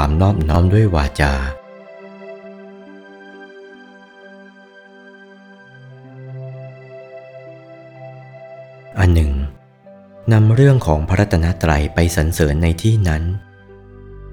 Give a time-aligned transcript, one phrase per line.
[0.00, 1.32] ความนอบน้อมด้วยวาจา
[8.98, 9.32] อันหนึ่ง
[10.32, 13.22] นำเรื่องของพระรัตนตรัยไปสรรเสริญในที่นั้น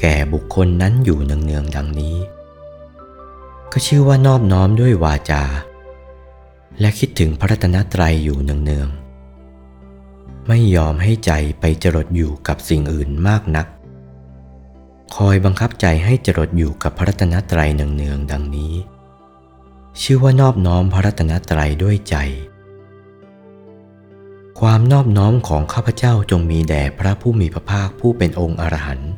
[0.00, 2.16] แก่บุคคลนั้นอยู่เนืองๆดังนี้
[3.72, 5.42] ก็ชื่อว่านอบน้อมด้วยวาจา
[6.80, 13.66] และคิดถึงพระรัตนตรัยอยู่เนืองๆไม่ยอมให้ใจไปจรดอยู่กับสิ่งอื่นมากนัก
[15.16, 18.74] คอยบังคับใจให้จรดอยู่กับพระรัตนตรัยเนืองๆดังนี้
[20.02, 22.16] ชื่อว่านอบน้อมพระรัตนตรัยด้วยใจ
[24.60, 29.10] ความนอบน้อมของข้าพเจ้าจงมีแด่พระผู้มีพระภาคผู้เป็นองค์อรหันต์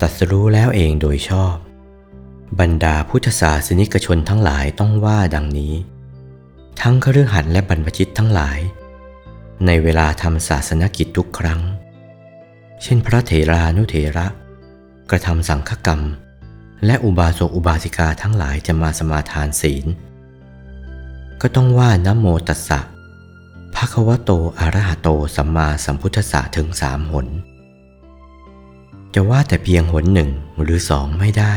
[0.00, 1.54] ตัสรู้แล้วเองโดยชอบ
[2.60, 5.74] บรรดาพุทธศาสนิกชนทั้งหลายต้องว่าดังนี้
[6.80, 8.58] ทั้งคฤหัสถ์และบรรพชิตทั้งหลาย
[9.66, 11.60] ในเวลาทำศาสนกิจทุกครั้ง
[12.82, 14.26] เช่นพระเถรานุเถระ
[15.10, 16.02] กระทำสังฆกรรม
[16.86, 19.86] และอุบาสกอุบาสิกาทั้งหลายจะมาสมาทานศีล
[21.40, 22.80] ก็ต้องว่านะโมตัสสะ
[23.74, 27.26] ภะคะวะโตอะระหะโตสัมมาสัมพุทธัสสะถึงสามหน
[29.14, 30.30] จะว่าแต่เพียงหนหนึ่ง
[30.62, 31.54] หรือสองไม่ได้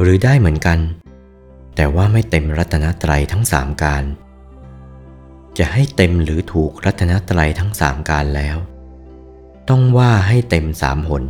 [0.00, 0.78] หรือได้เหมือนกัน
[1.76, 4.04] แต่ว่าไม่เต็มรัตนตรัยทั้งสามการ
[5.58, 8.56] จะให้เต็มหรือถูกรัตนตรัยทั้งสามการแล้ว
[9.68, 11.24] ต้องว่าให้เต็มสามหน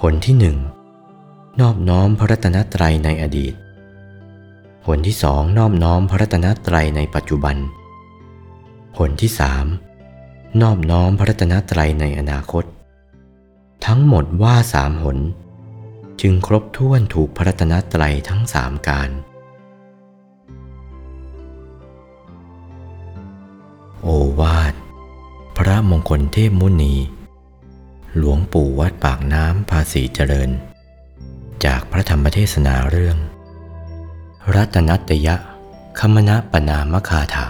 [0.00, 0.58] หนที่หนึ่ง
[1.60, 3.54] นอบน้อมพระรัตนตรัยในอดีต
[4.84, 7.56] ผลที่สองนอบน้อมพระรัตนตรัยในปัจจุบัน
[8.96, 9.66] ผลที่สาม
[10.62, 12.64] นอบน้อมพระรัตนตรัยในอนาคต
[13.86, 15.18] ทั้งหมดว่าสามหน
[16.20, 19.10] จึงครบถ้วนถูกพระรัตนตรัยทั้งสามการ
[24.02, 24.08] โอ
[24.40, 24.74] วาท
[25.56, 26.94] พระมงคลเทพมุนี
[28.52, 30.50] ปู่วัดปากน้ำภาษีเจริญ
[31.64, 33.16] จากพระธรรมเทศนาเรื่อง
[34.54, 35.36] รัตนัตยะ
[35.98, 37.48] คมณปนามคาถา